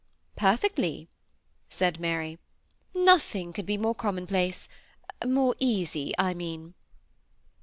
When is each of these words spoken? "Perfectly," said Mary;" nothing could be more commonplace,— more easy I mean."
"Perfectly," 0.45 1.09
said 1.69 1.99
Mary;" 1.99 2.39
nothing 3.11 3.53
could 3.53 3.67
be 3.67 3.77
more 3.77 3.93
commonplace,— 3.93 4.67
more 5.23 5.53
easy 5.59 6.11
I 6.17 6.33
mean." 6.33 6.73